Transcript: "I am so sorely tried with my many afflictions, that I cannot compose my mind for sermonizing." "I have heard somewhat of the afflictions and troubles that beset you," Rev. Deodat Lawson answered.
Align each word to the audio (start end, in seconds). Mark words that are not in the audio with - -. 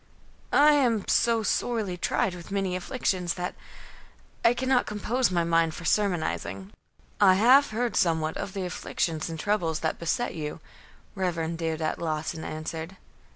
"I 0.51 0.71
am 0.71 1.07
so 1.07 1.43
sorely 1.43 1.95
tried 1.95 2.33
with 2.33 2.49
my 2.49 2.55
many 2.55 2.75
afflictions, 2.75 3.35
that 3.35 3.53
I 4.43 4.55
cannot 4.55 4.87
compose 4.87 5.29
my 5.29 5.43
mind 5.43 5.75
for 5.75 5.85
sermonizing." 5.85 6.71
"I 7.19 7.35
have 7.35 7.69
heard 7.69 7.95
somewhat 7.95 8.35
of 8.35 8.53
the 8.53 8.65
afflictions 8.65 9.29
and 9.29 9.39
troubles 9.39 9.81
that 9.81 9.99
beset 9.99 10.33
you," 10.33 10.59
Rev. 11.13 11.55
Deodat 11.55 11.99
Lawson 11.99 12.43
answered. 12.43 12.97